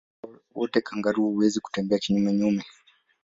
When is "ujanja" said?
0.23-0.41